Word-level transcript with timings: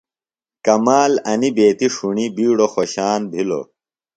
کمال 0.65 1.11
انیۡ 1.31 1.53
بیتیۡ 1.55 1.91
ݜُݨیۡ 1.95 2.31
بِیڈوۡ 2.35 2.71
خوۡشان 2.73 3.19
بِھلوۡ۔ 3.31 3.65